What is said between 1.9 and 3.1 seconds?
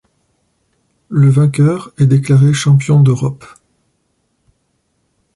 est déclaré Champion